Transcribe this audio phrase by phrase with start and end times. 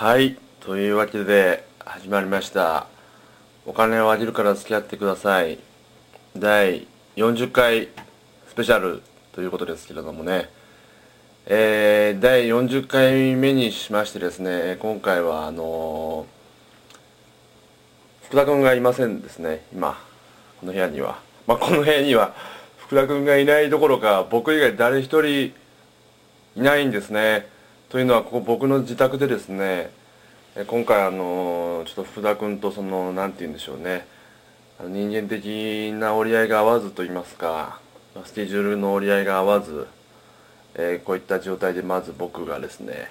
[0.00, 2.86] はいというわけで始まりました。
[3.66, 5.58] お金をあげるから付き合ってください。
[6.36, 6.86] 第
[7.16, 7.88] 40回
[8.46, 10.50] スペシャルということですけれどもね。
[11.46, 19.98] えー、第40回目にしましてですね今回はあのー、福田君がいませんですね今。
[20.60, 21.18] この部屋には。
[21.48, 22.36] まあこの部屋には
[22.76, 25.52] 福田君がいないどころか僕以外誰一人い
[26.54, 27.57] ないんですね。
[27.88, 29.90] というのはここ僕の自宅でですね
[30.66, 34.06] 今回あのちょっと福田君とその何て言うんでしょうね。
[34.86, 37.80] 人間的な折り合いが合わずと言いますか
[38.24, 39.88] スケジュールの折り合いが合わず、
[40.76, 43.10] えー、こういった状態でまず僕がですね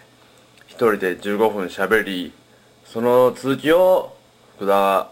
[0.67, 2.31] 一人で15分しゃべり
[2.85, 4.15] その続きを
[4.55, 5.09] 福田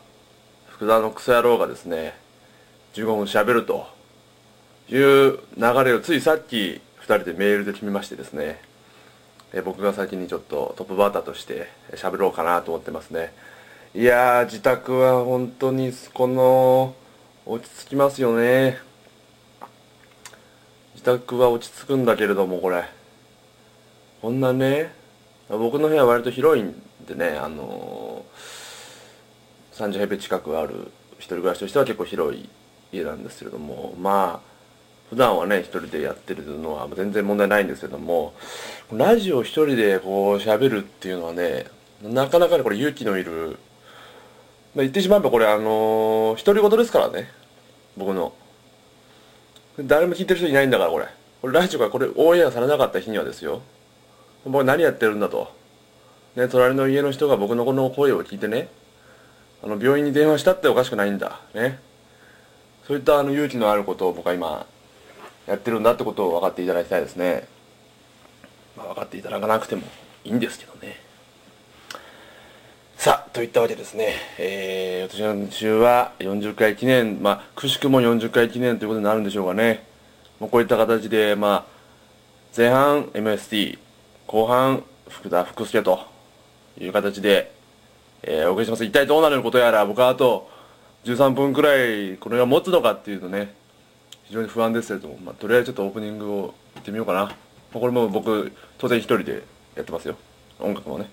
[0.70, 2.14] 福田のクソ野郎がですね
[2.94, 3.88] 15分しゃべると
[4.90, 8.62] いう流れをついさっき2人でメールで決めましてですね
[9.56, 13.34] え僕が先にちょっとトップバッターとして喋ろうかなと思ってますね。
[13.96, 16.94] いやー自宅は本当にこの
[17.46, 18.78] 落ち着きますよね。
[20.94, 22.84] 自宅は落ち着くんだけれどもこれ。
[24.22, 24.92] こんなね
[25.48, 26.74] 僕の部屋割と広いん
[27.08, 32.50] でねあのー、30平米近くある一人暮らしとしては結構広い
[32.92, 34.55] 家なんですけれどもまあ
[35.16, 38.34] 普段はね一人でやってるのは全然問題ないんですけども
[38.92, 41.68] ラジオ一人でこう喋るっていうのはね
[42.04, 43.58] なかなかねこれ勇気のいる、
[44.76, 47.30] まあ、言ってしまえばこれあのー、独り言ですからね
[47.96, 48.34] 僕の。
[49.80, 51.08] 誰も聞いてる人いないんだからこれ。
[51.42, 53.62] これラジオがこれオンエアされなかった日にはですよ。
[54.44, 55.56] 僕何やってるんだと。
[56.36, 58.68] ね隣の家の人が僕のこの声を聞いてね
[59.64, 61.40] あの病院に電話したっておかしくないんだ。
[61.54, 61.80] ね。
[62.86, 64.66] そういったあの勇気のあることを僕は今
[65.48, 67.48] やってるんだってことを分かっていただきたいですね、
[68.76, 69.84] まあ、分かっていただかなくても
[70.24, 71.00] いいんですけどね。
[72.98, 79.86] さあといったわけですね、えー、私の週は40回記念まあくしくも40回記念ということになるんでしょうかね。
[80.40, 81.66] もうこういった形でまあ
[82.56, 83.78] 前半 MST
[84.26, 86.00] 後半福田福助と
[86.80, 87.54] いう形で、
[88.24, 88.84] えー、お送りします。
[88.84, 90.50] 一体どうなることやら僕はあと
[91.04, 93.54] 13分くらいこれが持つのかっていうとね
[94.28, 97.36] 非常に不安ですけれども、まあ、とりあえずちょっとオープニングを行ってみようかな、
[97.74, 99.44] これも僕当然一人で
[99.76, 100.16] やってますよ。
[100.60, 101.10] 音楽もね。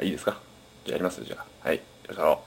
[0.00, 0.40] いいですか？
[0.84, 1.68] じゃあやりますじゃあ。
[1.68, 2.42] はいよろしくろ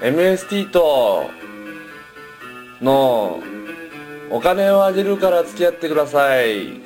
[0.00, 1.28] MST と
[2.80, 3.42] の
[4.30, 6.80] お金をあげるから付き合ってください。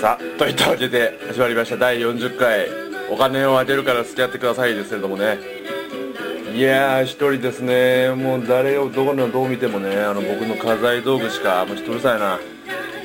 [0.00, 1.76] さあといったわけで始まりました。
[1.76, 2.68] 第40回。
[3.10, 5.38] お金をあげるから付き合ってくださいですけれどもね。
[6.54, 8.10] いやー一人ですね。
[8.10, 12.38] もう誰をどこのどう見てもねあの僕の家財道具しかもう一うるさいな。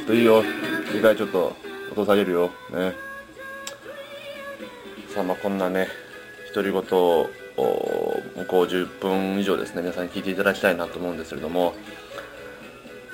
[0.06, 0.44] といいよ。
[0.92, 1.56] 次回ちょっと
[1.92, 2.52] 音下げるよ。
[2.72, 2.94] ね。
[5.14, 5.88] さあまあこんなね
[6.54, 11.74] 独り言を向こう10分以上ですね皆さんに聞いていただきたいなと思うんですけれども。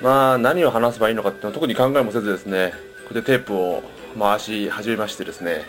[0.00, 2.72] まあ何を話せばいいのかっていうのは特に考えもせずですね
[3.06, 3.82] これでテープを
[4.18, 5.66] 回し始めましてですね。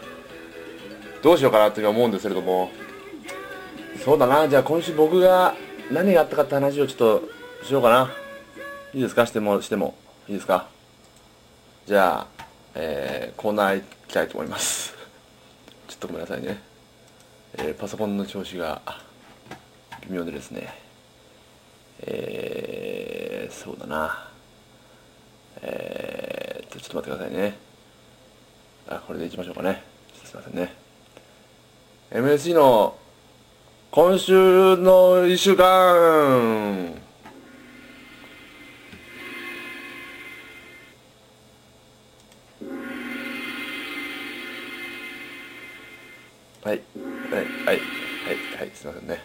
[1.22, 2.72] どうしようかなという思うんですけれども。
[4.04, 5.54] そうだなじゃあ今週僕が
[5.92, 7.30] 何があったかって話をちょっと
[7.66, 8.12] しようかな。
[8.94, 9.26] いいですか？
[9.26, 9.96] してもしても。
[10.28, 10.68] いいですか？
[11.86, 12.46] じゃあ、
[12.76, 14.94] えー、コーナー行きたいと思います。
[15.90, 16.62] ちょっとごめんなさいね。
[17.58, 18.82] えー、パソコンの調子が
[20.08, 20.74] 微妙でですね。
[22.02, 24.30] えー、そうだな。
[25.62, 27.58] えー、ちょっと待ってくださいね。
[28.88, 29.84] あこれでいきましょうかね。
[30.24, 30.74] すいませんね。
[32.12, 32.98] MSC の
[33.92, 37.11] 今週の1週間。
[46.64, 46.82] はい。
[47.32, 47.42] はい。
[47.42, 47.46] はい。
[47.66, 47.78] はい。
[48.60, 48.72] はい。
[48.74, 49.24] すいませんね。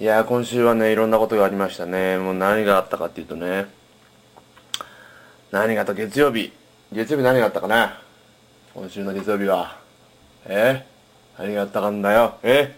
[0.00, 2.18] いやー今週はねいろんなことがありましたね。
[2.18, 3.66] もう何があったかっていうとね。
[5.52, 6.52] 何があった月曜日。
[6.90, 8.00] 月曜日何があったかな。
[8.74, 9.78] 今週の月曜日は。
[10.46, 10.84] え？
[11.38, 12.38] 何があったかんだよ。
[12.42, 12.76] え？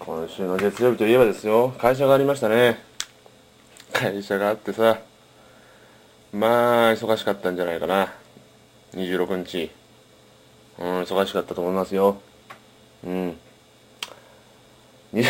[0.00, 1.72] 今週の月曜日といえばですよ。
[1.78, 2.82] 会社がありましたね。
[3.92, 4.98] 会社があってさ。
[6.32, 8.12] まあ忙しかったんじゃないかな。
[8.94, 9.70] 26日。
[10.78, 12.20] うん忙しかったと思いますよ。
[13.04, 13.38] うん。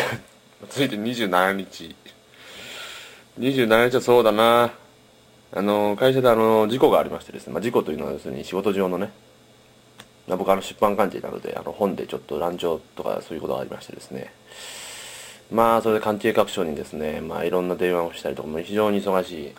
[0.71, 1.95] 続いて27日。
[3.39, 4.73] 27日はそうだな。
[5.53, 9.11] あの会社であの事故がありましてですね、まあ、事故というのは要するに仕事上のね。
[10.29, 14.33] 僕あの出版関係なのであの本でちょっと乱調とかそういうことがありましてですね。
[15.53, 19.53] まあそれで関係各所にですねまあいろんな電話をしたりとかも非常に忙しい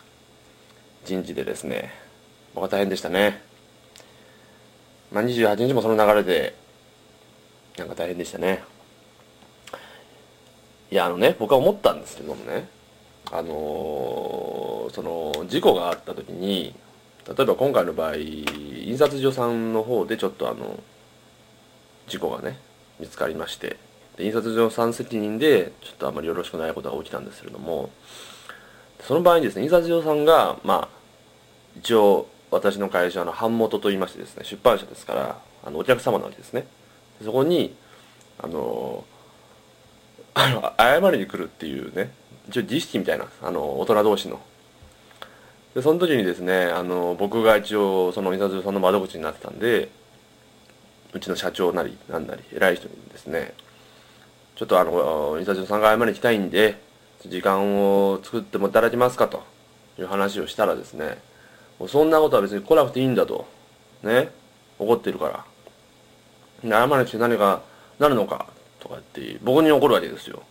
[1.06, 1.94] 人事でですね。
[2.54, 3.42] 僕は大変でしたね。
[5.12, 6.56] まあ28日もその流れで
[7.78, 8.64] なんか大変でしたね。
[10.90, 12.70] いやあのね僕は思ったんですけどもね
[13.32, 16.74] あのー、その事故があった時に
[17.28, 20.80] 例えば今回の場合印刷所さんの方でちょっとあの
[22.08, 22.58] 事故がね
[23.02, 23.76] 見つかりまして
[24.16, 27.90] で印刷所さん責任でちょっとあまりよろしくないことが起きたんですけれども
[29.02, 30.90] その場合にですね印刷所さんがまあ
[31.78, 36.66] 一応私の会社の版元といいましてですね出版社ですからあのお客様なわけですね。
[37.24, 37.76] そこに
[38.40, 39.04] あの
[40.34, 42.12] あの謝りに来るっていうね
[42.48, 44.40] 一応儀式みたいなあの大人同士の。
[45.76, 49.90] でその時にですねあの僕が一応その印刷所さんの窓口になってたんで
[51.14, 53.54] うちの社長なりなんなり偉い人にですね
[54.56, 56.82] ちょっとあの印刷所さんが謝りに来たいんで
[57.26, 59.44] 時間を作ってもいただけますかと
[60.00, 61.20] いう話をしたらですね
[61.88, 63.46] そんなことは別に来なくていいんだと
[64.04, 64.30] ね
[64.80, 65.46] 怒ってるから。
[66.64, 67.62] 謝りに来て何か
[68.00, 68.48] なるのか
[68.80, 70.42] とか言って僕に怒るわけですよ。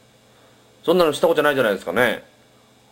[0.85, 2.23] そんなのしたことないじゃないですかね。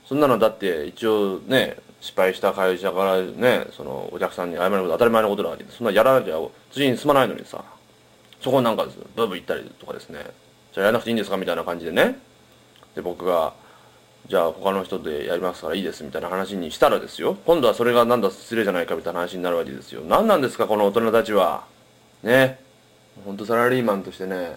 [0.06, 6.38] そんなのだって一応ね失敗した会社からねそのお客さんに謝ること当たり前のことなわけでそんなやらなきゃ
[6.72, 7.64] 次に進まないのにさ。
[8.40, 10.19] そこなんかですブーブー言ったりとかですね。
[10.75, 12.19] じゃあやらなくていいんですかみたいな感じでね。
[12.94, 13.54] で僕が
[14.26, 17.37] じゃあ他の人でやりますからいいですみたいな話にしたらですよ。
[17.44, 20.00] 今度はそれがなんだ失礼じゃないかみたいな話になるわけですよ。
[20.03, 21.65] 何なんですかこの大人たちは。
[22.23, 22.59] ね。
[23.25, 24.56] 本当サラリーマンとしてね。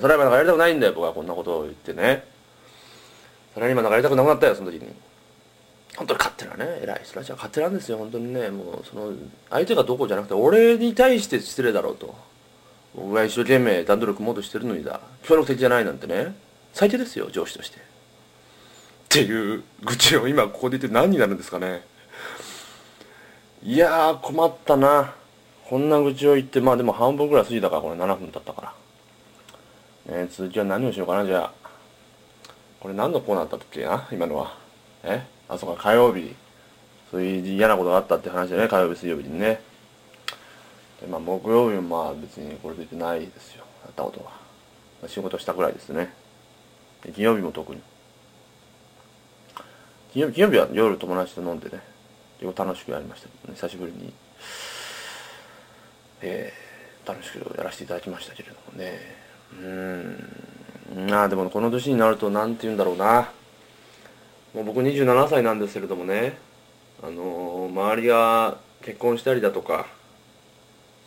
[0.00, 0.92] サラリーマンなんかやりたくないんだよ。
[0.94, 2.24] 僕はこんなことを言ってね。
[3.54, 4.92] サラリーマンなんかやりたくなくなったよその時に。
[5.96, 6.80] 本当に勝手なね。
[6.82, 7.98] 偉い人たちは勝手なんですよ。
[7.98, 8.50] 本当にね。
[8.50, 9.12] もうその
[9.50, 12.14] 相手がどこじゃなくて俺に対して失礼だろうと。
[12.96, 15.00] 僕が一生懸命段取り組もうとしてるのにだ。
[15.22, 16.34] 協力的じゃないなんてね。
[16.72, 17.89] 最低ですよ上司として。
[19.10, 21.82] っていう愚痴を今ここで言って何になるんですかね。
[23.60, 25.14] いやー困ったな。
[25.68, 28.72] こんな愚痴を言ってまあでも半分ぐらい過ぎたからこれ7分経ったから。
[30.06, 31.52] え、続きは何をしようかなじゃあ。
[32.78, 33.82] これ何のコーナーだったっけ？
[33.82, 34.56] な今のは。
[35.02, 35.26] え？
[35.48, 36.36] あそうか火曜日。
[37.10, 38.68] そういう嫌なことがあったって話でね。
[38.68, 39.60] 火曜日水曜日にね。
[41.00, 43.64] でまあ木曜日もまあ別にこれ出てないですよ。
[43.82, 44.30] やったことは、
[45.08, 46.14] 仕事したぐらいですね。
[47.12, 47.80] 金曜日も特に。
[50.12, 51.80] 金曜日金曜日は夜友達と飲んでね
[52.40, 54.12] 結構楽しくやりましたけどね久しぶりに。
[56.22, 58.98] えー、楽しくやらせていただきましたけれどもね。
[59.58, 61.12] うん。
[61.14, 63.30] ああでもこの年になると何て言うんだろうな。
[64.54, 66.36] もう僕27歳なんですけれどもね。
[67.02, 69.86] あのー、周りが結婚したりだとか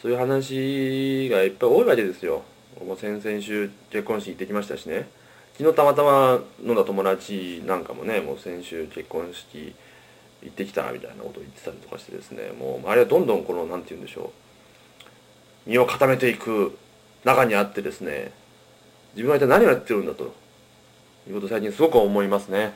[0.02, 2.44] そういう話がいっぱい多いわけですよ。
[2.84, 5.08] もう先々週結婚式行ってきましたしね。
[5.58, 9.76] 昨日たまたま飲んだ友達なんかもねもう先週結婚式
[10.42, 14.34] 行ってきたみたいなことを言ってたりとかしてですねもう周りはどんどんこの何て言うんでしょ
[15.66, 16.78] う身を固めていく
[17.24, 18.32] 中にあってですね
[19.14, 20.34] 自分は一体何をやってるんだと
[21.28, 22.74] いうことを最近すごく思いますね。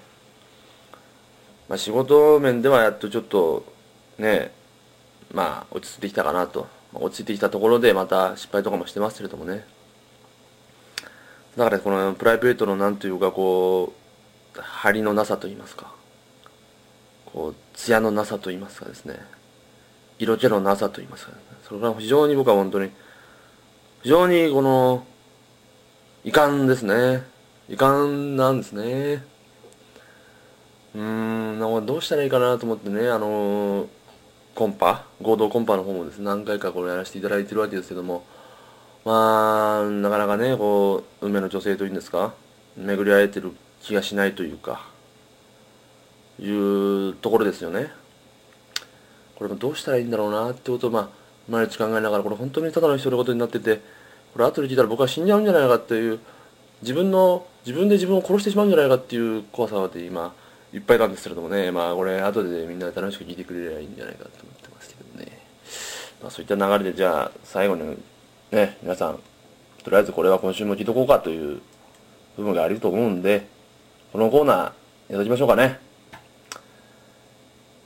[1.67, 3.65] まあ、仕事面ではやっとちょっと
[4.17, 4.51] ね
[5.33, 9.65] まあ落ち着いてきたかなと、ま、落ち着いてきたところでまた失敗とかもしてますけれどもね
[11.57, 13.93] だからこのプライベートのなんというかこ
[14.55, 15.91] う張りのなさと言いますか
[17.25, 19.19] こう艶のなさと言いますかですね
[20.19, 21.37] 色気のなさと言いますか、ね、
[21.67, 22.91] それが非常に僕は本当に
[24.03, 25.05] 非常にこの
[26.27, 27.23] 遺憾ですね。
[27.69, 29.23] 遺憾なんですね。
[30.93, 33.87] うーん、なんかどうしたらいいかなと思ってね、あの、
[34.53, 38.25] コンパ、合同コンパの方もですね、何回かこれやらせていただいてるわけですけども、
[39.07, 42.33] まあ、なかなかね、こう、運命の女性というんですか、
[42.75, 44.85] 巡り会えてる気がしないというか、
[46.41, 47.89] いうところですよね。
[49.35, 51.09] これもどうしたらいいんだろうなってことを、まあ、
[51.47, 53.79] 毎日考えながら、これ本当にただの一人事になってて、
[54.33, 56.19] これ後で聞いたら僕は死んじゃうんじゃないかっていう
[56.81, 60.35] 自分の自分で自分を殺してしまうんじゃないかっていう怖さで今
[60.73, 65.39] いっぱいなんですけれどもねまあこれ後でみんなで楽しく聞いてくれればいいんじゃないかと思ってますけどね、
[66.21, 67.97] まあ、そういった流れでじゃあ最後に
[68.51, 69.19] ね皆さん
[69.83, 71.61] とりあえずこれは今週も聞いとこうかという
[72.37, 73.47] 部分があると思うんで
[74.11, 74.71] このコーナーやっ
[75.09, 75.79] ておきましょうかね。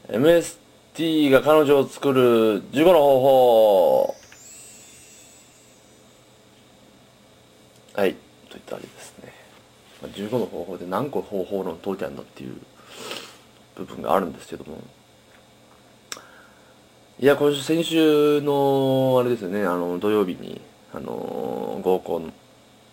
[0.09, 4.15] MST が彼女を作る15の方法。
[7.93, 8.15] はい
[8.49, 9.33] といったあれですね。
[10.03, 12.55] 15の方法で何個方法論解いてあるのっていう
[13.75, 14.79] 部分があるんですけども。
[17.21, 19.63] いや今週先週のあれですよね。
[19.63, 20.59] あの土曜日に
[20.91, 22.33] あの合コン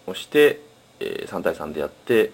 [0.06, 0.60] をして、
[1.00, 2.32] えー、3対3でやって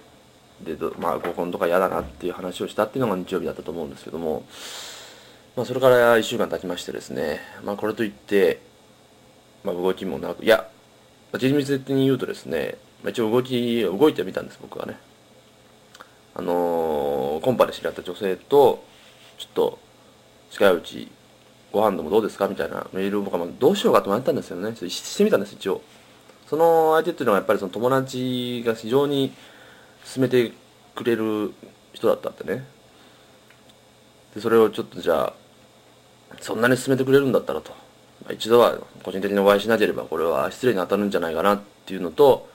[0.60, 4.42] でまあ合コンとか嫌だなっていう話をしたっていうのが日曜日だったと思うんですけども。
[5.54, 7.38] まあそれから1週間経ちましてですね。
[7.62, 8.58] まあこれといって
[9.62, 10.68] まあ動きもなくいや
[11.30, 14.98] まあ厳密的に言うとですねまあ一応動き動いてみたんです僕はね。
[16.34, 18.84] あのー、コンパで知り合った女性と
[19.38, 19.78] ちょっと
[20.50, 21.08] 近いうち
[21.74, 22.46] ご飯でもどうですか？
[22.46, 24.76] みたいなメールを僕はどうしようかと迷ったんですよね。
[24.76, 25.82] してみたんです一応。
[26.46, 29.32] その相手っていうのはやっぱりその友達が非常に
[30.04, 30.52] 勧めて
[30.94, 31.52] くれる
[31.92, 32.64] 人だったってね。
[34.36, 35.34] でそれをちょっとじゃあ
[36.40, 37.70] そんなに勧めてくれるんだったらと、
[38.22, 42.48] まあ、一度は個人的にお会いしなければこれは失礼に当たるんじゃないかなっていうのと、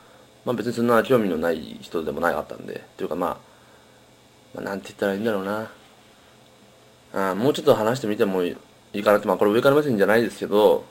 [0.45, 2.83] まあ、別にそんな興味のない人でもなかったんで。
[2.95, 3.37] というかまあ、
[4.55, 5.69] まあ、なんて言ったらいいんだろうな。
[7.11, 8.57] あもうちょっと話してみてもいい
[8.93, 10.85] いいかなってまあこれ上から目線じゃないですけど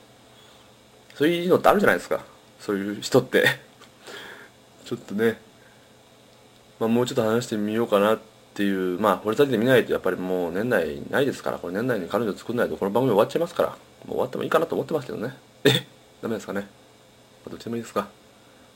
[1.15, 2.23] そういうのってあるじゃないですか。
[2.61, 3.43] そういう人って。
[4.85, 5.37] ちょっとね。
[6.79, 8.19] まあもうちょっと話してみようかなっ
[8.53, 8.97] ていう。
[8.99, 11.57] まあ掘り下げてみないとやっぱりもう年内ないですから。
[11.57, 13.69] これ年内に彼女作んないとこの番組終わっちゃいますから。
[13.69, 13.75] も
[14.05, 15.35] う終わってもいいかなと思ってますけどね。
[15.65, 15.85] え？
[16.21, 16.67] ダメですかね。
[17.49, 18.07] どっちでもいいですか。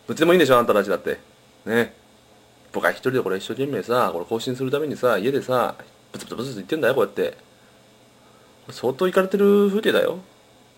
[0.08, 0.58] どっちでもいいんでしょ？
[0.58, 1.20] あんたたちだって。
[1.66, 1.94] ね。
[2.74, 5.76] 僕は一人でこれ一生懸命さこれ更新するためにさ家でさ
[6.12, 7.38] ブツブツブツ言ってんだよこうやって。
[8.70, 10.20] 相当行かれてる風景だよ。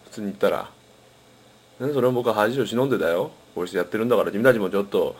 [0.05, 0.69] 普通に言ったら、
[1.79, 3.31] ね、それを僕は恥を忍んでだよ。
[3.53, 4.31] こうしてやってるんだから。
[4.31, 5.15] 君たちもちょっと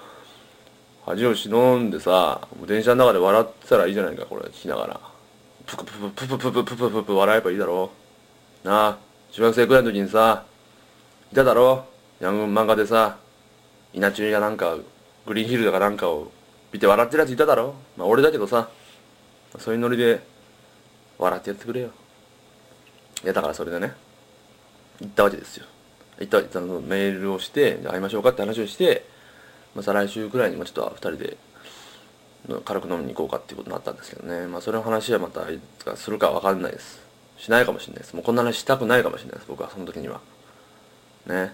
[1.05, 5.00] 恥を忍んでさ電車の中で笑ってたらいいじゃないかこれ聞きながら。
[5.65, 7.91] プクプクプクプクプクプク笑えばいいだろ。
[8.63, 8.98] なあ
[9.31, 10.45] 中学生くらいの時にさ
[11.31, 11.86] いただろ。
[12.19, 13.17] ヤング漫画でさ
[13.93, 14.77] 稲中やなんか
[15.25, 16.31] グリーンヒルだかなんかを
[16.72, 17.75] 見て笑ってるやついただろ。
[17.98, 18.69] まあ俺だけどさ
[19.60, 20.22] そういうノリで
[21.17, 21.89] 笑ってやってくれよ。
[23.24, 23.93] いやだからそれでね
[25.01, 25.65] 行ったわけですよ。
[26.19, 29.05] 行ったわけのメールをしてじゃ会いましょうかって話をして、
[29.75, 31.38] まあ、再来週くらいにもちょっと2人で
[32.63, 34.48] 軽く飲みに行こうかっていうことになったんですけどね。
[34.48, 37.01] まあそれの話はまたいつかするか分かんないです。
[37.38, 38.15] しないかもしれないです。
[38.15, 39.45] もうこんな話したくないかもしれないです。
[39.48, 40.22] 僕はその時には。
[41.25, 41.53] ね。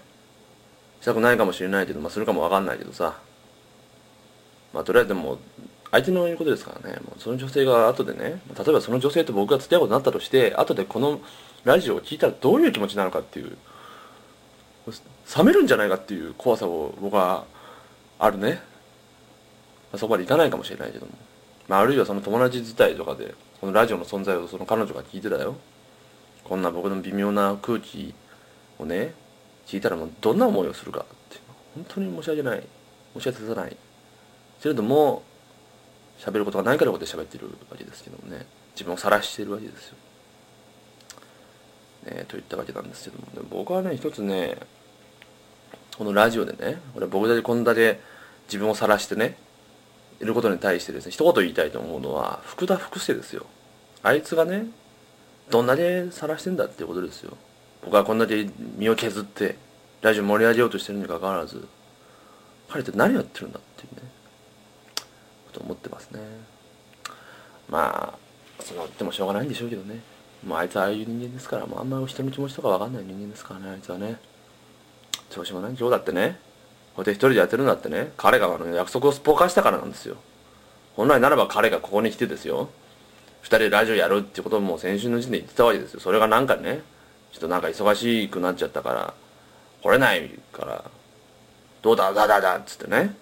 [1.01, 3.17] したくないかもしれないけどまあするかも分かんないけどさ。
[4.73, 5.39] まあとりあえずでも
[5.89, 6.97] 相手の言うことですからね。
[7.03, 11.21] もうその女性が後でね例えばその女性と僕が付き合うことになったとして後でこの
[11.63, 13.57] ラジオを聞いたらどういう気持ちなのかっていう
[15.37, 17.45] 冷めるんじゃないかっていう怖さを僕は
[18.19, 18.59] あるね、ま
[19.93, 21.11] あ、そこまでいかないかもしれないけども、
[21.67, 25.55] まあ、あるいはその友達自体とかでこのラジオの存在をその彼女が聞いてたよ。
[26.43, 28.13] こんな僕の微妙な空気
[28.79, 29.13] をね
[29.67, 31.39] 聞いたらもうどんな思いをするかって。
[31.75, 32.63] 本当に申し訳ない。
[33.13, 33.77] 申し訳さない。
[34.61, 35.21] けれども
[36.19, 38.45] 喋ることがないからここで喋ってるわけですけどもね。
[38.73, 39.95] 自分を晒してるわけですよ。
[42.05, 44.57] ね、といったわけなんですけども、ね、僕はね一つね
[45.97, 47.99] このラジオでねこれ僕だけこんだけ
[48.47, 49.37] 自分を晒してね
[50.19, 53.45] いることに対してですね一言言いたいと思うのは福田福助ですよ。
[54.03, 54.65] あいつがね
[55.49, 57.37] どんだけ晒してんだっていうことですよ。
[57.83, 59.57] 僕はこんだけ身を削って
[60.01, 61.67] ラジオ盛り上げようとしてるにかかわらず
[62.69, 64.11] 彼って何やってるんだっていうね
[65.51, 66.19] と思ってますね。
[67.69, 69.99] まあその言ってもしょうがないんでしょうけどね。
[70.45, 74.17] もうあいつはああいう人間ですからもうあんまり人の気持ちとか分かんない人間ですからねあいつはね。
[75.29, 76.39] 調子もない今日だってね。
[76.95, 78.11] こうやって一人でやってるんだってね。
[78.17, 80.17] 彼があの約束をすっぽかしたからなんですよ。
[80.95, 82.69] 本来ならば彼がここに来てですよ。
[83.41, 85.99] 二人でラジオやるってことも先週の時点で言ってたわけですよ。
[85.99, 86.81] それがなんかね
[87.31, 89.13] ちょっとなんか忙しくなっちゃったから
[89.81, 90.83] 来れないから
[91.81, 93.15] どうだだだだっつってね。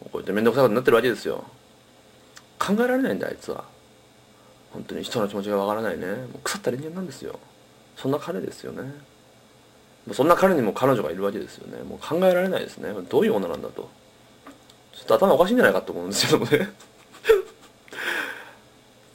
[0.00, 1.44] こうやって面倒くさいことになってるわけですよ。
[2.58, 3.64] 考えられないんだあいつは。
[4.72, 6.06] 本当に人の気持ちがわからないね。
[6.06, 7.38] もう腐った人間なんですよ。
[7.96, 8.92] そんな彼ですよね。
[10.12, 11.82] そんな彼にも彼女がいるわけですよね。
[11.82, 12.90] もう考えられないですね。
[13.08, 13.90] どういう女なんだと。
[14.92, 16.68] ちょっと頭おかしいんじゃないかと思うんですけどもね。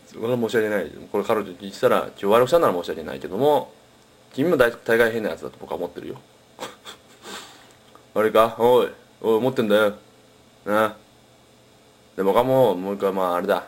[0.07, 0.91] それは申し訳ない。
[1.11, 3.73] これ彼女に言ったら今日悪くしたなら申し訳ないけども
[4.33, 6.15] 君も大大概変なやつだと僕は思ってるよ。
[8.13, 8.55] 悪いか？
[8.59, 8.89] おい
[9.21, 9.93] おい思ってんだよ。
[10.65, 10.85] な。
[10.85, 10.95] あ
[12.17, 13.63] で僕はもうもう一回まああれだ。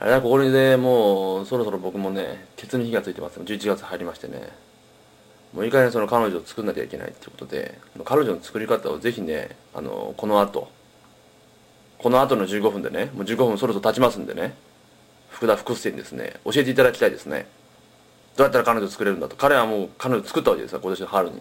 [0.00, 4.48] あれだここでもうそろそろ僕もねケツに火がついてます11月入りましてね。
[5.54, 10.68] もういい加減その彼女を作んなきゃいけないってことで彼女の作り方をぜひねあのこの後
[11.98, 14.54] この後の15分でねもう15分そろそろ経ちますんでね
[15.30, 17.46] 福田福助にですね教えていただきたいですね。
[18.36, 19.36] どうやったら彼女作れるんだと。
[19.36, 21.40] 彼はもう彼女作ったわけですよ今年の春に。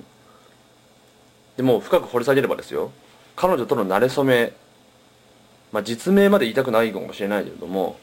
[1.57, 2.91] でも深く掘り下げればですよ
[3.35, 4.53] 彼女との馴れ初め
[5.71, 7.97] まあ実名まで言いたくないかもしれないけれども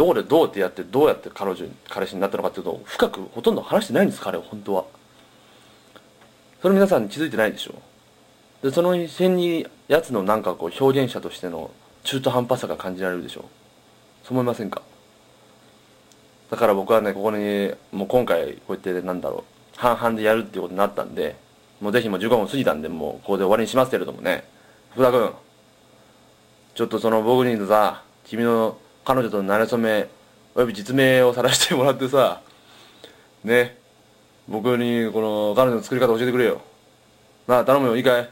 [0.00, 4.86] どこでどうやってやってどうやって彼女彼氏になったのかっていうのを深くほとんど話してないんです彼は本当は。
[6.62, 7.74] それ皆さん気づいてないでしょ
[8.62, 11.70] でその辺にやつのなんかこう表現者としての
[12.04, 13.44] 中途半端さが感じられるでしょ
[14.24, 14.80] そう思いませんか？
[16.50, 19.44] だから僕はねここにもう今回こうやってなんだろ
[19.76, 19.78] う。
[19.78, 21.36] 半々でやるっていうことになったんで
[21.78, 24.44] もうぜひもう15分過ぎたんでもうここで終わりにしますけれどもね。
[24.92, 25.30] 福田君
[26.74, 30.08] ちょっとその僕にさ君の彼女との馴れ初め
[30.54, 32.40] および実名を晒してもらってさ
[33.44, 33.78] ね。
[34.48, 36.60] 僕にこの彼女の作り方教えてくれよ。
[37.46, 37.96] なあ頼むよ。
[37.96, 38.28] いいかい?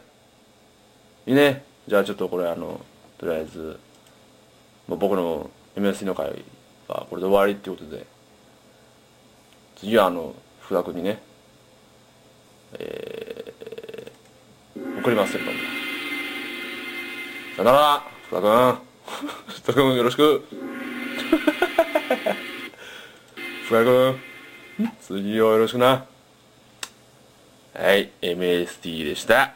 [1.26, 1.64] いいね?
[1.86, 2.80] じゃあちょっとこれあの
[3.18, 3.78] とりあえず、
[4.88, 6.44] まあ、僕の MSC の会
[6.88, 8.04] はこれで終わりってことで。
[9.76, 11.22] 次はあの福田君にね。
[12.78, 15.50] えー、送りますけどさ
[17.58, 18.87] よなら福田君。
[19.48, 20.44] 福田君よろしく。
[23.66, 24.20] 福田君
[25.00, 26.06] 次はよろしくな。
[27.74, 29.54] はい MST でした。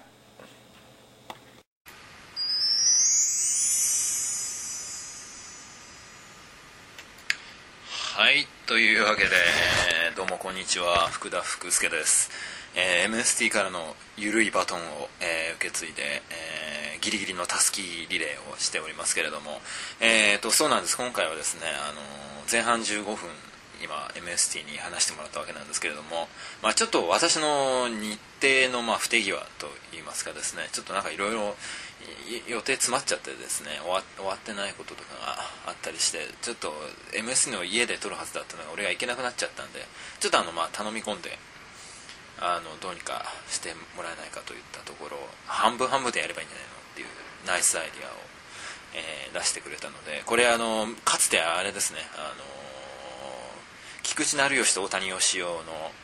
[8.14, 9.30] はいというわけで
[10.16, 11.08] どうもこんにちは。
[11.08, 12.30] 福田福助です、
[12.74, 19.60] えー、MST からのゆるいバトンを、えー、受け継いで、えー、ギリギリのたすきリレーをしておりますけれども、
[20.00, 20.96] えーと、そうなんです。
[20.96, 22.00] 今回はですね、あの
[22.50, 23.16] 前半15分
[23.82, 26.28] 今 MST に話してもらったわけなんですけれども、
[26.62, 31.54] まあ、ちょっと私の日程のまあ不手際といいますかですねちょっとなんかいろいろ
[32.48, 35.14] 予定詰まっちゃってですね終わってないこととか
[35.66, 36.72] があったりしてちょっと
[37.12, 39.80] MST の家で撮るはずだったのが俺が行けなくなっちゃったんで
[40.20, 41.38] ちょっとあのまあ頼み込んで
[42.42, 47.08] あのどうにかしてもらえないかといったところ半分半分でやればいいんじゃないのっていう
[47.46, 48.18] ナイスアイディアを、
[48.98, 52.42] えー、出してくれたのでこれあのかつてあれですねあの
[54.02, 55.94] 菊地成孔と大谷能生の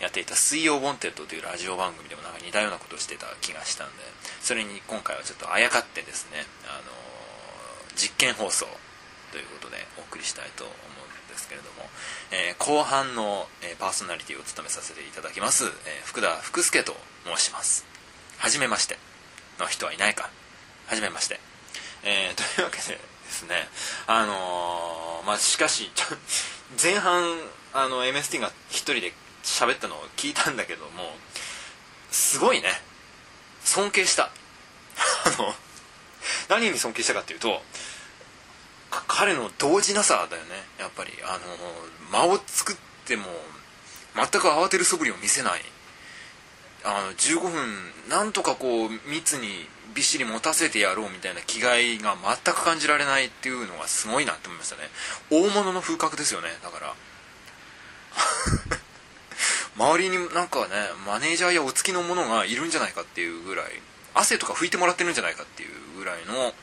[0.00, 4.02] やっていた「水曜 WANTED」というラジオ番組でもなんか似たようなことをしてた気がしたんで
[4.42, 6.90] それに今回はちょっとあやかってですね、あの
[7.94, 8.66] 実験放送
[9.30, 10.99] ということでお送りしたいと思うん
[11.40, 11.88] ですけれども、
[12.30, 17.86] えー、後半の、え、パーソナリティを務めさせていただきます、え、福田福助と申します。
[18.38, 18.98] はじめまして。
[19.58, 20.30] の人はいないか。
[20.86, 21.38] はじめまして、
[22.02, 22.98] えー、というわけでで
[23.30, 23.68] すね
[24.08, 25.88] あのまあしかし
[26.82, 27.22] 前半
[27.72, 29.12] あの MST が1人で
[29.44, 31.14] 喋ったのを聞いたんだけども
[32.10, 32.68] すごいね。
[33.62, 34.30] 尊敬した。
[35.26, 35.54] あの
[36.48, 37.62] 何に尊敬したかっていうと
[38.90, 40.50] 彼の動じなさだよね。
[40.78, 41.12] やっぱり。
[41.24, 41.38] あ
[42.12, 42.76] の間を作っ
[43.06, 43.24] ても
[44.14, 45.60] 全く慌てる素振りを見せない。
[46.84, 54.82] あの15分なんとかこう密にびっしり持たせてやろうみたいな気概が全く感じられないっていうのがすごいなって思いましたね。
[55.30, 56.94] 大物の風格ですよねだから。
[59.76, 60.74] 周りになんかね
[61.06, 63.80] マネージャーやお付きの者がいるんじゃないかっていうぐらい
[64.14, 66.54] 汗とか拭いてもらってるんじゃないかっていうぐらいの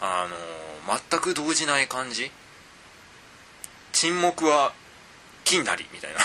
[0.00, 0.28] あ
[0.88, 2.30] の全く動じない感じ？
[3.92, 4.72] 沈黙は
[5.44, 6.20] 金なりみたいな。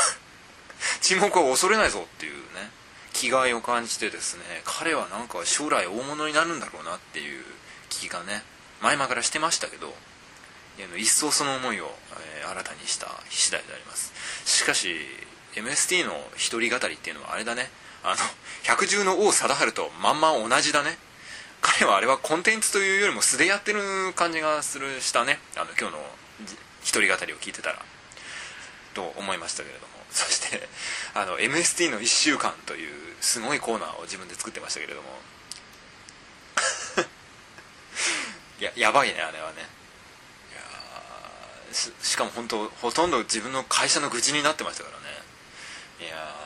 [1.01, 2.71] 沈黙は恐れないぞっていうね。
[3.13, 7.43] 気概を感じてですね彼はなんか将来大物になるんだろうなっていう
[7.89, 8.41] 気がね
[8.81, 9.93] 前々からしてましたけど
[10.97, 11.91] 一層その思いを、
[12.41, 14.13] えー、新たにした次第であります。
[14.45, 14.95] しかし
[15.55, 17.69] MST の一人語りっていうのはあれだね。
[18.03, 18.15] あの
[18.63, 20.97] 百獣の王貞治とまんま同じだね。
[21.61, 25.39] 彼はあれはコンテンツというよりも素でやってる感じがするしたね。
[25.55, 25.99] あの今日の
[26.81, 27.79] 一人語りを聞いてたら。
[28.93, 29.87] と思いましたけれども。
[30.11, 30.67] そして
[31.13, 35.21] あの MST の1週間というすごいコーナーを自分で作ってましたけれども。
[38.59, 39.67] ややばいねあれはね。
[41.71, 45.23] ししかも本当ほとんど自分の会社の愚痴になってましたからね。
[46.01, 46.40] いや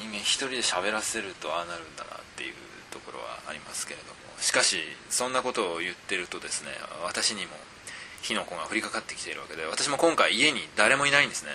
[0.00, 2.54] 人間一人で喋らせるとああなるんだなっていう
[2.90, 4.20] ところはありますけれども。
[4.40, 6.70] しかしそんなことを言ってるとですね
[7.04, 7.52] 私にも
[8.22, 11.52] 火の粉が降りかかってきているわけで私も今回家に誰もいないんですね。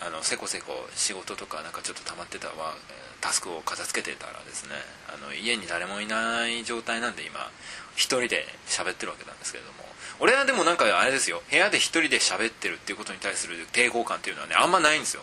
[0.00, 2.74] あのせこせこ仕事とかなんかちょっと溜まってたわ
[3.20, 4.74] タスクを片付けてたらですね
[5.08, 7.50] あの家に誰もいない状態なんで今
[7.94, 9.84] 一人で喋ってるわけなんですけれども。
[10.20, 15.22] 俺はでもなんかあれですよ部屋で一人で喋ってるっていうことに対する抵抗感っていうのはねあんまないんですよ。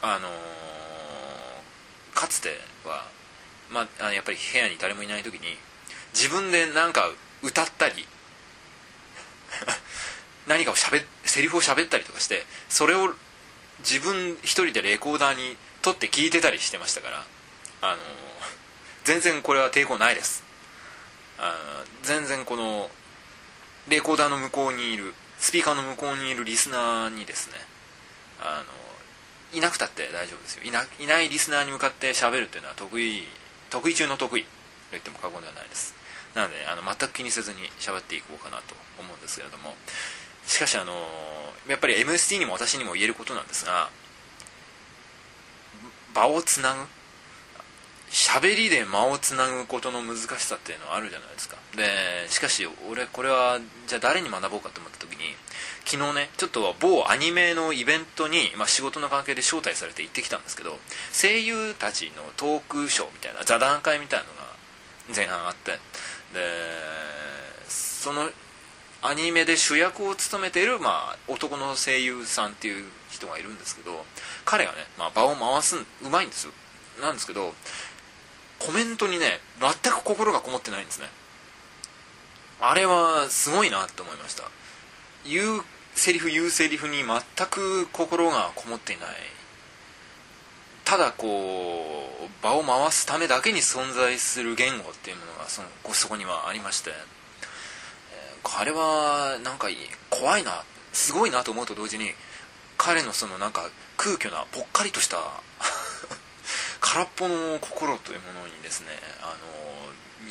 [0.00, 0.30] あのー、
[2.14, 2.50] かつて
[2.84, 3.06] は、
[3.70, 5.40] まあ、やっぱり部屋に誰もいない時に
[6.12, 7.10] 自分で何か
[7.42, 8.06] 歌ったり
[10.46, 13.14] 何かをしゃべセリフを喋ったりとかしてそれを
[13.80, 17.26] 自分一人でレコーダーに撮って聞いてたりしてましたから
[17.82, 17.98] あの、
[19.04, 20.42] 全然これは抵抗ないです。
[21.38, 22.88] あ全然この
[23.88, 27.56] レコーダーの向こうにいるスピーカーの向こうにいるリスナーにですね
[28.40, 28.83] あの
[29.54, 30.64] いなくたって大丈夫ですよ。
[30.64, 33.22] いないないリスナーに向かって喋るっていうのは得意
[33.70, 34.48] 得意中の得意と
[34.92, 35.94] 言っても過言ではないです。
[36.34, 39.74] なのであの全く気にせずに喋っていこうかなと思うんですけれども。
[40.46, 40.92] しかしあの
[41.68, 43.88] やっぱり MST にも私にも言えることなんですが
[46.14, 46.80] 場をつなぐ
[48.14, 51.56] 喋りで間をつなぐことの難しさっていうのはあるじゃないですか。
[51.76, 51.82] で
[52.28, 55.34] しかし俺これはじゃあ誰に学ぼうかと思った時に
[55.84, 60.78] 昨日ねちょっと某アニメのイベントに、まあ、仕事の関係で招待されて行ってきたんですけど
[61.12, 64.42] 声優たちのトークショーみたいな座談会みたいなのが
[65.14, 65.72] 前半あって。
[65.72, 65.78] で
[67.68, 68.30] その
[69.02, 74.04] アニメで主役を務めている、まあ、男の声優さんっていう人がいるんですけど
[74.44, 76.52] 彼がね、まあ、場を回すうまいんですよ。
[77.02, 77.52] なんですけど
[78.64, 81.08] コメントにね全く心がこもってないんですね。
[82.60, 84.44] あれはすごいなって思いました。
[85.26, 85.62] 言う
[85.94, 89.08] セリフ言うセリフに全く心がこもっていない。
[90.84, 91.26] ただこ
[92.26, 96.90] う場を回すためだけに存在する言語っていうものがそのそこにはありまして。
[96.90, 96.94] え
[98.42, 99.68] 彼はなんか
[100.10, 102.12] 怖いなすごいなと思うと同時に
[102.76, 105.18] 彼のそのなんか空虚なぽっかりとした
[106.94, 108.86] 空っぽの心というものにですね
[109.20, 109.34] あ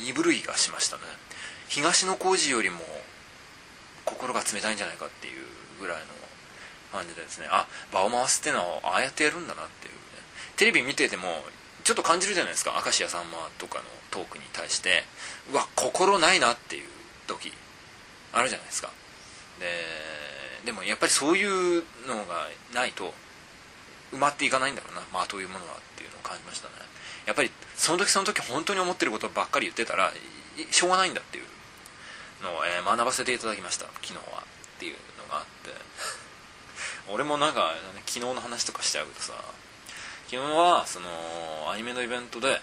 [0.00, 1.02] 身震いがしましたね。
[1.68, 2.80] 東野幸治よりも
[4.06, 5.44] 心が冷たいんじゃないかっていう
[5.78, 6.04] ぐらいの
[6.90, 9.98] 感じでですねあ場を回すっていうのはああやってやるんだなっていうね。
[10.56, 11.44] テレビ見てても
[11.84, 12.80] ちょっと感じるじゃないですか。
[12.82, 15.04] 明石家さんまとかのトークに対して
[15.52, 16.88] うわ心ないなっていう
[17.26, 17.52] 時
[18.32, 18.90] あるじゃないですか。
[19.60, 19.66] で
[20.64, 23.12] でもやっぱりそういうのがないと
[24.14, 25.02] 埋まっていかないんだろうな。
[25.12, 26.74] まあというものはっていうのを感じましたね。
[27.26, 30.12] やっぱりその時その時本当に思ってることばっかり言ってたら
[30.70, 31.44] しょうがないんだっていう
[32.44, 33.86] のを、えー、学ばせていただきました。
[34.02, 34.44] 昨日は。
[34.76, 35.70] っていうのがあって。
[37.12, 37.74] 俺もなんか、
[38.06, 39.34] 昨日の話とかしちゃうとさ
[40.26, 42.60] 昨日はそのアニメのイベントで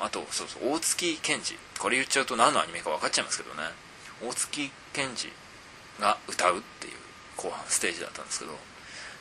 [0.00, 1.58] あとそうそう大月健二。
[1.78, 3.62] これ言っちゃうと何のアニメか分かっちゃいますけどね。
[4.22, 5.30] 大月健二
[6.00, 6.94] が歌うっていう
[7.36, 8.52] 後半ステージだったんですけど、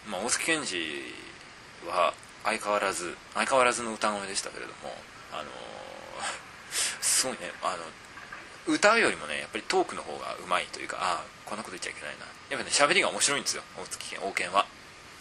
[0.07, 4.95] まあ、大月健二は相変わらず相変わらずの歌声でしたけれども
[5.33, 5.47] あのー、
[7.01, 7.75] すごいねあ
[8.67, 12.25] の歌うよりもねやっぱりトークの方がうまいというかああこんなこと言っちゃいけないな。
[12.49, 14.65] やっぱね喋りが面白いんですよ大月健王健は。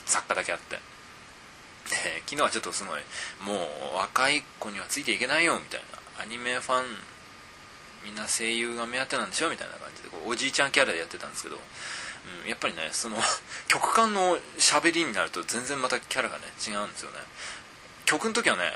[0.05, 0.77] 作家だけあって。
[0.77, 3.01] で昨日はちょっとすごい
[3.41, 3.55] も
[3.95, 6.23] う若い子にはついていけないよみたいな。
[6.23, 6.85] アニメファン
[8.05, 11.57] みんな声優が目当てなんでしょみたいな感じでこうおじいちゃんキャラでやってたんですけど、
[12.43, 13.17] うん、やっぱりねその
[13.69, 17.19] 曲間の喋りになると全然またキャラがね違うんですよね。
[18.05, 18.73] 曲の時はね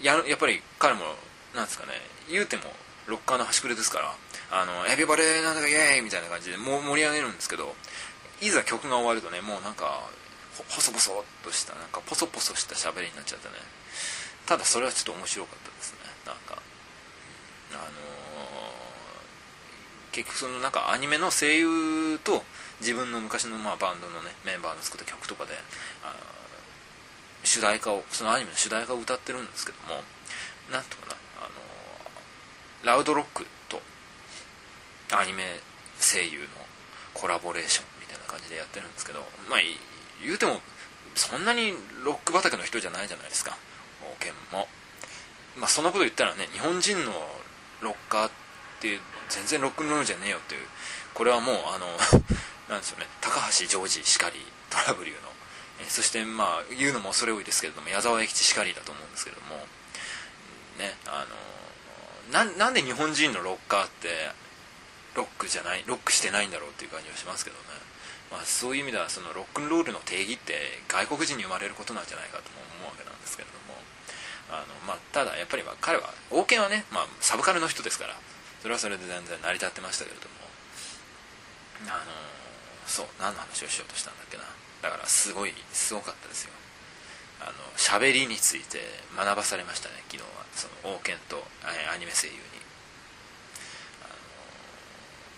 [0.00, 1.16] ややっぱり彼も
[1.54, 1.92] なんですかね
[2.28, 2.74] 言うても
[3.06, 4.14] ロッカーの端くれですから
[4.50, 7.74] あのエビバレーなんだかイエーイみたいな感じでも盛り上げるんですけど
[8.40, 10.02] いざ曲が終わるとねもうなんか
[10.68, 13.54] 細々としたなんかポソポソした喋りになっちゃってね。
[14.48, 15.98] ただそれはちょっと面白かったですね。
[16.24, 16.62] なんか
[17.72, 17.80] あの
[20.10, 22.42] 結局そのなんかアニメの声優と
[22.80, 25.52] 自分の昔のまあバンドのねメンバーの作った曲とかで
[26.04, 26.14] あ
[27.44, 30.02] 主題歌をそのアニメの主題歌を歌ってるんですけども
[30.70, 31.50] なんとかなあの
[32.84, 33.80] ラウドロックと
[35.16, 35.42] アニメ
[36.00, 36.46] 声優の
[37.14, 39.58] コラボレーションみたいな感じでやってるんですけどまあ
[40.24, 40.60] 言うても
[41.18, 41.72] そんなに
[42.04, 43.56] ロック畑の人じゃないじゃないですか。
[44.02, 44.68] 王権も。
[45.56, 47.12] まあそんなこと言ったらね日本人の
[47.80, 48.30] ロッカーっ
[48.80, 50.60] て全然ロックンロールじゃねえよっていう。
[51.14, 51.86] これはもうあの
[52.68, 53.06] なんですよね。
[53.20, 54.36] 高橋ジョージしかり
[54.70, 55.16] トラブルの。
[55.80, 59.66] えそしてまあ言うのも恐れ多いですけれども矢沢永吉しかりだと思うんですけども。
[60.78, 61.48] ねあの
[62.30, 64.30] なんで日本人のロッカーって
[65.16, 67.62] ロックじゃないロックしてないんだろうっていう感じはしますけどね。
[68.30, 73.80] まあ、そういう意味ではそのロックンロールの定義って外国人に生まれることなんじゃないかとも思うわけなんですけれども。
[74.52, 78.14] あの、まあ、ただやっぱり彼は王権はね、まあ、サブカルの人ですから
[78.60, 80.36] それはそれで全然成り立ってましたけれども。
[81.86, 82.37] あの
[82.88, 84.42] そう何の話をしようとしたんだっけな。
[84.82, 86.50] だからすごいすごかったですよ。
[87.40, 88.80] あの喋りについて
[89.16, 90.28] 学ばされましたね昨日は。
[90.54, 92.40] その王権とアニメ声優に。
[94.02, 94.14] あの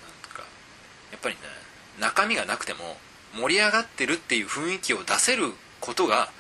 [0.09, 0.45] なんか
[1.13, 1.41] やっぱりね
[1.99, 2.97] 中身がなくても
[3.35, 6.31] 盛り上がってるっていう雰囲気を出せることが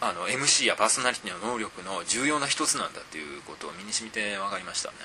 [0.00, 4.96] あの MC やパーソナリティの能力の重要な一つなんだっていうことを身に染みて分かりましたね。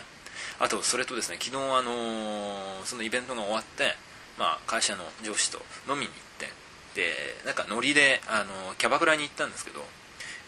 [0.59, 3.95] あとそれとですね昨日あのそのイベントが終わって、
[4.39, 6.47] まあ、会社の上司と飲みに行って
[6.95, 7.13] で
[7.45, 9.83] なんかノリであのキャバクラに行ったんですけど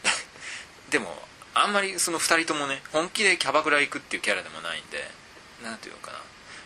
[0.90, 1.14] でも
[1.54, 5.12] あんまりその2人ともね本気でキャバクラ行くっていうキャラでもないんで
[5.62, 6.18] 何ていうのかな。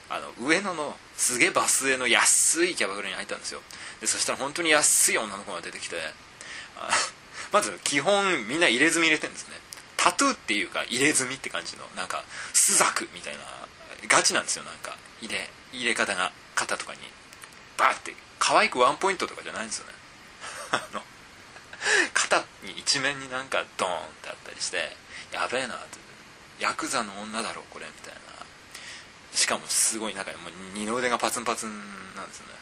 [0.07, 3.61] あの上野のすげえバスへの安いキャバクラに入ったんですよ。
[3.99, 5.95] でそしたら本当に安い女の子が出てきて
[7.51, 9.59] まず基本みんな入れ墨入れてるんですね。
[9.97, 13.39] タトゥーっていうか入れ墨って感じのなんかスザクみたいな
[14.07, 14.95] ガチなんですよなんか。
[15.21, 16.99] 入れ入れ方が肩とかに。
[17.77, 19.93] バーって可愛くワンポイントとかじゃないんですよね。
[20.71, 21.03] あの
[22.13, 24.95] 肩に一面になんかドーンってあったりして
[25.31, 25.97] やべえなって
[26.59, 28.19] ヤクザの女だろこれみたいな。
[29.35, 32.53] しかもすごいなんかもう二の腕がパツンパツンなんですよね。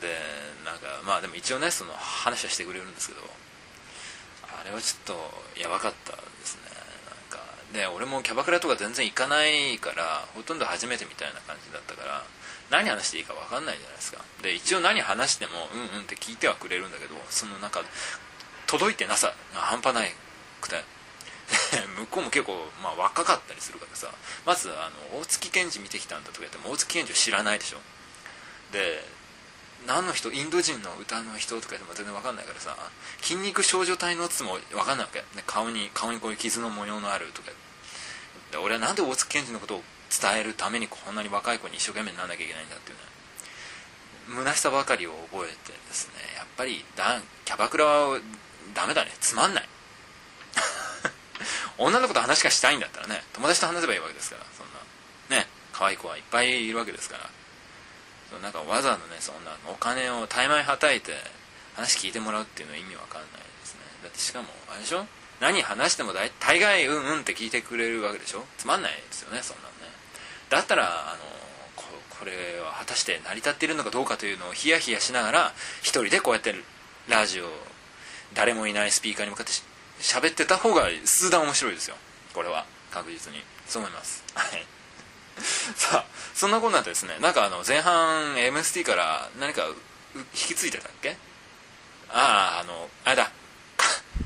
[0.00, 0.20] で
[0.64, 3.20] なんかまあでも一応ねその話はしてくれるんですけど
[4.44, 6.75] あれはちょっとやばかったですね。
[7.76, 12.22] なんかで俺もキャバクラとか全然行かないからほとんど初めてみたいな感じだったから
[12.70, 14.24] 何話していいか分かんないじゃないですか。
[14.42, 17.82] で一応何話してもうんうんって聞いてはくれるんだけどそのなんか
[18.66, 20.10] 届いてなさが半端ない
[20.60, 20.82] くて。
[21.96, 24.10] 向こうも結構、まあ、若かったりするからさ
[24.44, 27.78] まずあの大月健二見てきたんだとか言っても大月健二を知らないでしょ。
[28.72, 29.04] で
[29.86, 30.32] 何の人？
[30.32, 32.76] インド人の歌の人とかでも全然分かんないからさ
[33.22, 37.65] 筋肉少女体のっつも分かんないわけ、顔に顔にこういう傷の模様のあるとかって。
[38.50, 43.02] で俺はなんで大月健二のことを伝えるためにこんなに若い子に一生懸命にならなきゃいけないんだっていうね。
[44.42, 48.18] 虚しさばかりを覚えてですねやっぱりだキャバクラは
[48.74, 49.10] ダメだね。
[49.20, 49.68] つまんない。
[51.78, 54.42] 女の子と話がしたいんだったらね友達と話せばいいわけですから。
[54.56, 54.66] そん
[55.30, 57.28] なね可愛い子はいっぱいいるわけですから。
[58.30, 61.14] そなんかわざわざねそんなお金を怠慢はたいて
[61.76, 63.30] 話聞いてもらうっていうのは意味わかんない
[63.60, 63.80] ですね。
[64.02, 65.06] だってしかもあれでしょ？
[65.40, 68.44] 何話しても大大概うんうんって聞いてくれるわけでしょ？
[68.58, 69.70] つまんないですよねそんなんね。
[70.50, 71.24] だったらあの
[71.76, 71.84] こ
[72.18, 76.54] これは果たして成り立っているのかどうかというのをヒヤヒヤしながら一人でこうやって
[77.08, 77.46] ラジオ
[78.34, 79.62] 誰もいないスピーカーに向かってし
[80.00, 81.96] 喋ってた方が数段面白いですよ。
[82.34, 82.64] これは。
[82.90, 83.42] 確実に。
[83.66, 84.22] そう思います。
[84.34, 84.66] はい。
[85.76, 87.16] さあそんなことなんでですね。
[87.20, 89.66] なんかあの前半 MST から何か
[90.14, 91.16] 引き継いでたっけ？
[92.08, 93.30] あああのあれだ。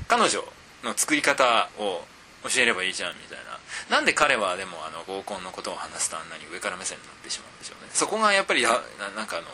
[0.07, 0.43] 彼女。
[0.83, 2.03] の作り方を
[2.43, 3.59] 教えればいいじゃんみたいな。
[3.89, 7.89] なんで彼はでもあの合コンのことを話すとあんなに上から目線になってしまうんでしょうね。
[7.93, 8.69] そこがやっぱりや
[9.15, 9.47] なんかあの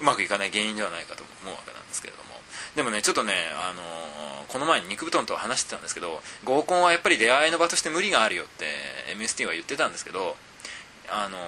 [0.00, 2.36] うまくいかない原因ではないかと思うわけなんですけれども。
[2.74, 8.66] でもねちょっとね、あの、この前に肉布団と話してたんですけど合コンはやっぱり出会いの場として無理があるよって
[9.16, 10.36] MST は言ってたんですけど
[11.08, 11.38] あの、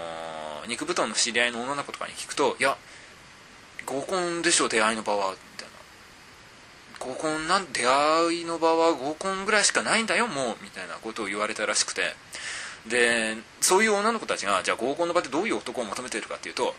[0.66, 2.76] 肉布団の知り合いの女の子とかに聞くといや
[3.86, 5.47] 合コンでしょ出会いの場はみたいな
[7.00, 12.14] 合コンなん出会いの場は合コンぐらいしかないんだよもうみたいなことを言われたらしくて。
[12.86, 16.74] でそういう女の子たちがじゃあ合コンの場でどういう男を求めてるかっていうと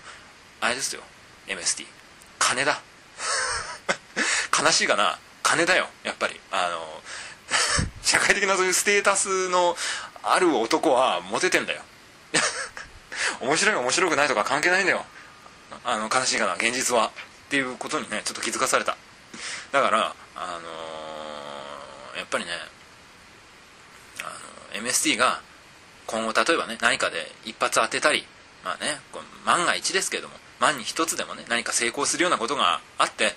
[0.59, 1.01] あれですよ
[1.47, 1.85] MST
[2.39, 2.81] 金だ。
[4.57, 5.19] 悲しいかな？
[5.43, 6.39] 金だよやっぱり。
[6.51, 7.03] あの
[8.01, 9.77] 社会的なそういうステータスの
[10.23, 11.81] ある男はモテてんだよ。
[13.41, 15.05] 面白い面白くないとか関係ないんだよ。
[15.85, 16.55] あの悲しいかな？
[16.55, 17.07] 現実は。
[17.07, 17.11] っ
[17.49, 18.95] ていうことにねちょっと気づかされた。
[19.71, 22.51] だからあのー、やっぱりね
[24.21, 25.41] あの MST が
[26.07, 28.23] 今後例えばね何かで一発当てたり
[28.63, 28.99] まあね
[29.45, 33.33] 万が一ですけども万に一つでもね何か成功するようなことがあって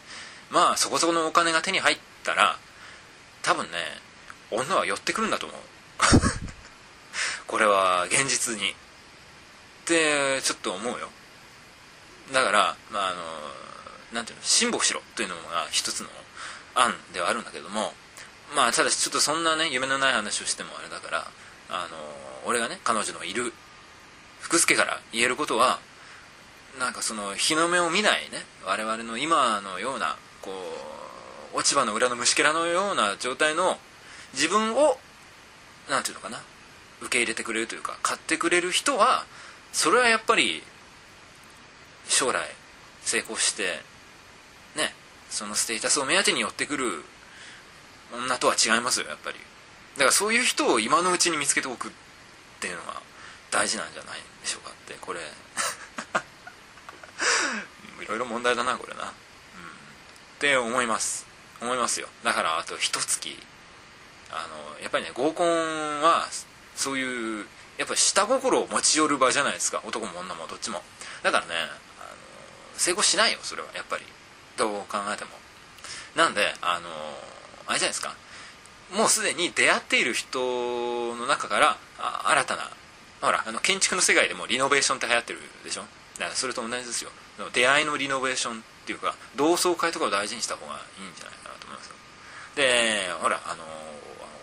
[0.50, 2.56] まあそこそこのお金が手に入ったら
[3.42, 3.70] 多分ね
[4.50, 5.60] 女は寄ってくるんだと思う。
[7.46, 8.74] これは現実に。
[9.82, 11.10] ってちょっと思うよ。
[12.32, 13.16] だからまああの
[14.12, 16.08] なんていうの親睦しろというのが一つの
[16.74, 17.92] 案ではあるんだけども
[18.54, 21.26] まあただしちょっとそんなね夢のない話をしてもあれだから
[21.70, 21.96] あの
[22.46, 23.52] 俺がね彼女のいる
[24.40, 25.78] 福助から言えることは
[26.78, 30.50] なんかその日の目を見ないね我々の今のようなこ
[31.54, 33.78] う落ち葉の裏の虫けらのような状態の
[34.32, 34.98] 自分を
[35.90, 36.42] 何て言うのかな
[37.00, 39.24] 受け入れてくれるというか買ってくれる人は
[39.72, 40.62] それはやっぱり
[42.08, 42.42] 将来
[43.02, 43.80] 成功して
[44.76, 44.94] ね
[45.32, 47.02] そのステータスを目当てに寄ってくる
[48.14, 49.38] 女とは違いますよやっぱり。
[49.94, 51.90] だからそういう人を今のうちに見つけておくっ
[52.60, 53.00] ていうのが
[53.50, 55.20] 大事なんじゃないでしょうかってこれ。
[58.02, 59.12] いろいろ問題だなこれな、うん、っ
[60.38, 61.24] て思います。
[61.62, 62.08] 思いますよ。
[62.24, 63.42] だからあと一月。
[64.30, 66.28] あのやっぱりね合コンは
[66.74, 67.46] そういう
[67.78, 69.80] やっぱ下心を持ち寄る場じゃないですか。
[69.86, 70.82] 男も女もどっちも。
[71.22, 72.08] だからねあの
[72.76, 73.68] 成功しないよそれは。
[73.74, 74.04] やっぱり。
[74.62, 75.30] どう考えても。
[76.14, 76.88] なんであの
[77.66, 78.14] あれじゃないですか。
[78.94, 80.38] もうすでに出会っている人
[81.16, 82.70] の中から新たな
[83.20, 85.82] ほらあの建築の世界でもリノベーションって流行ってるでしょ。
[86.18, 87.10] だからそれと同じですよ。
[87.52, 91.94] 出会いのリノベーションっていうか同窓会とかを大事にした方がいいんじゃないかなと思いますよ。
[92.54, 93.64] でほらあの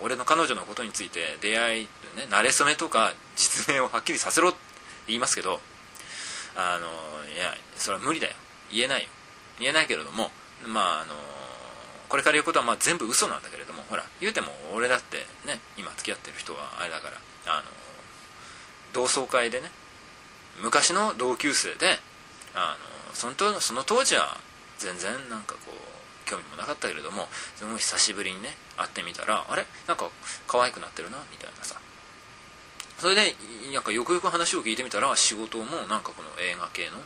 [0.02, 4.58] 俺の彼女のことについて出会い、ね、慣れ初めとか実名をはっきりさせろって
[5.08, 5.60] 言いますけど
[6.56, 6.88] あの
[7.34, 8.34] いやそれは無理だよ。
[8.72, 9.10] 言えないよ。
[9.60, 10.32] 言えないけれども
[10.66, 11.14] まああの
[12.08, 17.64] これから言うことはまあ全部嘘なんだけれどもほら言うても俺だってね今付き合ってる人はあれだからあの
[18.94, 19.70] 同窓会でね
[20.62, 22.00] 昔の同級生で
[22.56, 22.78] あ
[23.10, 24.38] のそのその当時は
[24.80, 29.66] 全然なんかこう興味もなかったけれどもすごい久しぶりにね会ってみたらあれ？
[29.88, 30.10] なんか
[30.48, 31.76] 可愛くなってるなみたいなさ。
[32.98, 33.34] それで
[33.74, 36.98] なんかよくよく話を聞いてみたら仕事もなんかこの映画系の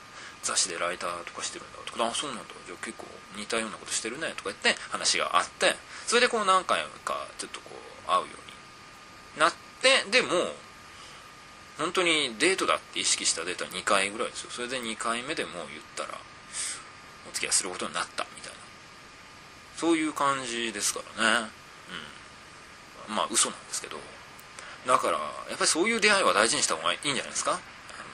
[0.42, 2.54] 雑誌でライターとかしてるんだあそうなんだ。
[2.66, 5.76] じゃあ結構似たようなことしてるねとか言って話があって
[6.08, 10.30] それでこう何回かちょっとこう会うようになってでも
[11.78, 14.52] 本当にデートだって意識したデートは2回ぐらいですよ。
[14.52, 16.10] それで2回目でもう言ったら
[17.30, 18.58] お付き合いすることになったみたいな。
[19.76, 21.50] そういう感じですからね。
[23.10, 23.16] うん。
[23.16, 23.98] まあ嘘なんですけど。
[24.86, 27.54] だからやっぱりそういう出会いは大事にした方がいいんじゃないですか？
[27.54, 27.56] あ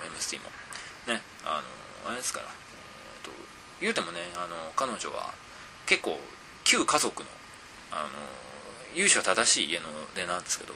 [0.06, 0.50] の MST も。
[1.08, 1.22] ね。
[1.44, 1.62] あ
[2.06, 2.46] のあれですから、
[3.82, 5.34] 言うてもねあの彼女は
[5.86, 6.20] 結構
[6.64, 7.30] 旧家族の
[7.92, 8.10] あの
[8.96, 10.74] 由緒正しい家の出なんですけど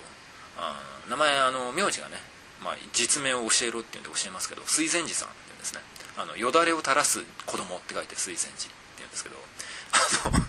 [0.58, 5.82] あ名前あの名字がねまあ、実名を教えろって言うんで教えますけど水前寺さんって言うんですね。
[6.16, 9.36] あのよだれを垂らす子供って書いて水前寺って言うんですけど
[10.32, 10.46] あの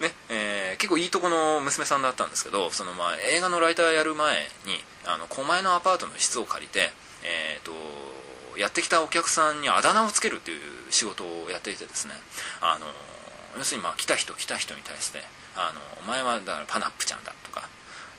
[0.06, 6.92] ねえー、結構いいとこの娘さんだったんですけどその、まあ、映画のライターやる前にあの狛江のアパートの室を借りて、
[7.22, 7.72] えーと、
[8.58, 12.14] やってきたお客さんにあだ名をつけるっていう仕事をやっていてですね
[12.60, 12.86] あの
[13.56, 15.22] 要するにまあ来た人来た人に対して
[15.56, 17.68] あの「お前はだからパナップちゃんだ」とか、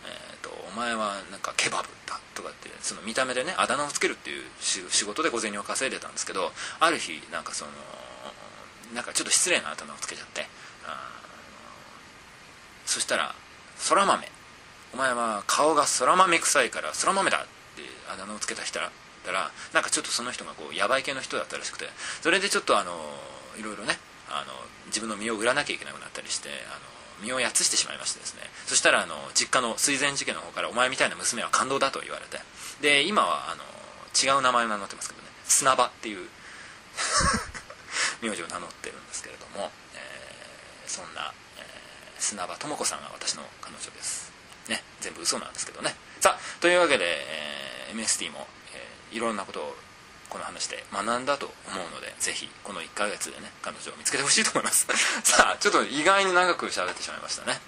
[0.05, 7.71] えーと「お前はなんかケバブだ」とかってその見た目でねあだ名をつけるっていう仕事で小銭を稼いでたんですけどある日なんかその
[8.93, 10.47] なんかちょっと失礼なあだ名をつけちゃって
[12.85, 13.35] そしたら
[13.77, 14.31] 「そら豆。
[14.91, 18.89] お前は顔がそら豆臭いからそら豆だ」ってあだ名をつけた人だ
[19.19, 21.85] たらなんかちょっとその人がこうヤバい系の人だったらしくて
[22.21, 22.91] それでちょっとあの
[23.57, 23.97] いろいろね
[24.29, 24.53] あの
[24.87, 26.89] 自分の身を売らなきゃいけなくなったりしてあの
[27.21, 28.41] 身をやつしてしまいましてですね。
[28.65, 32.39] そしたらあの実家の水前寺家の方から「お前みたいな娘は感動だ」と言われて。
[32.81, 33.63] で今はあの
[34.15, 35.27] 違う名前を名乗ってますけどね。
[35.45, 36.29] 砂場っていう
[38.21, 44.31] 名字を名乗ってるんですけれども、えー、そんな、えー、砂場智子さんが私の彼女です。
[44.67, 45.95] ね全部嘘なんですけどね。
[46.19, 48.47] さあというわけで、えー、MST も、
[49.11, 49.75] いろんなことを
[50.29, 54.87] この話で学んだと思うのでぜひこの1ヶ月でね彼女を見つけてほしいと思います。
[55.25, 57.59] さあちょっと意外に長く喋ってしまいましたね。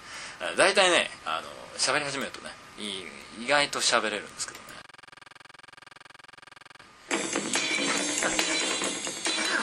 [0.58, 4.66] 大体ねあの喋り始めるとね意外と喋れるんですけどね。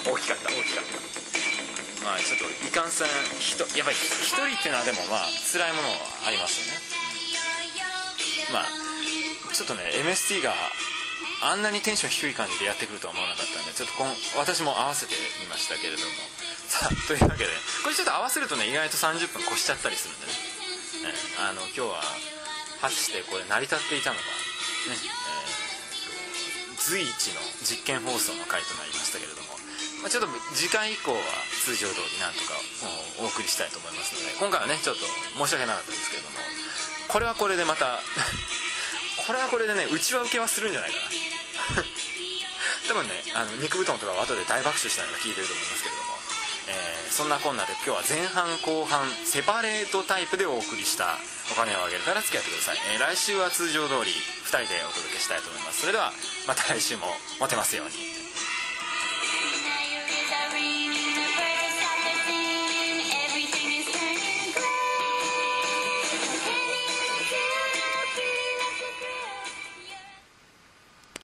[0.05, 2.05] 大きかった大きかった。
[2.05, 6.81] まあちょっといかんせんやっぱり一人っていうのはでもまあ辛いものはありますよね。
[8.53, 10.55] まあちょっとね MST が
[11.43, 16.11] あんなにテンション低い感じでやってくるとは思わなかったんでちょっとこん私も合わせてみましたけれども。
[16.69, 17.51] さあというわけで
[17.83, 20.33] これちょっと合わせるとね意外と30分越しちゃったりするんでね、
[21.09, 22.03] ねあの今日は
[22.83, 24.23] 果たしてこれ成り立っていたのか。
[24.23, 29.59] ね、えー、随一の実験放送の回となりましたけれども、
[30.03, 31.21] まあ、ちょっと次回以降は
[31.65, 32.55] 通常通りなんとか
[33.19, 36.39] お送りしたいと思いますので今回はねちょっと申し訳なかったですけれども。
[37.09, 38.01] これはこれでまた
[39.27, 41.18] これはこれでねうちは受けはするんじゃないかな。
[42.89, 46.19] 多分ねあの肉布団とかは後で大爆笑したのが聞いてると思いますけれども、
[46.69, 51.19] えー、そんなこんなで今日は前半後半セパレートタイプでお送りした
[51.53, 55.81] 「お金をあげるから付き合ってください」えー、来週は通常通り2人でお届けしたいと思います。
[55.81, 56.13] それでは
[56.47, 58.18] また来週もモテますように。